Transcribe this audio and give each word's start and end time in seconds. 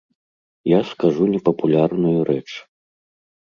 Я 0.71 0.79
скажу 0.91 1.27
непапулярную 1.33 2.17
рэч. 2.31 2.49